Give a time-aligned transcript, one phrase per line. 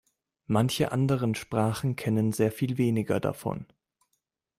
[0.47, 3.67] Manche anderen Sprachen kennen sehr viel weniger davon.